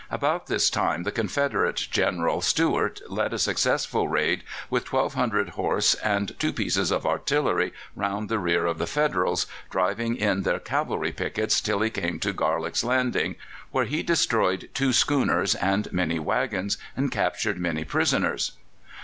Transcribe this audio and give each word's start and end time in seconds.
About 0.09 0.47
this 0.47 0.71
time 0.71 1.03
the 1.03 1.11
Confederate 1.11 1.75
General 1.75 2.41
Stuart 2.41 3.01
led 3.07 3.35
a 3.35 3.37
successful 3.37 4.07
raid 4.07 4.43
with 4.67 4.91
1,200 4.91 5.49
horse 5.49 5.93
and 5.93 6.33
two 6.39 6.51
pieces 6.51 6.89
of 6.89 7.05
artillery 7.05 7.71
round 7.95 8.27
the 8.27 8.39
rear 8.39 8.65
of 8.65 8.79
the 8.79 8.87
Federals, 8.87 9.45
driving 9.69 10.15
in 10.15 10.41
their 10.41 10.57
cavalry 10.57 11.11
pickets 11.11 11.61
till 11.61 11.81
he 11.81 11.91
came 11.91 12.17
to 12.17 12.33
Garlick's 12.33 12.83
Landing, 12.83 13.35
where 13.69 13.85
he 13.85 14.01
destroyed 14.01 14.71
two 14.73 14.91
schooners 14.91 15.53
and 15.53 15.93
many 15.93 16.17
waggons 16.17 16.79
and 16.97 17.11
captured 17.11 17.59
many 17.59 17.83
prisoners. 17.83 18.53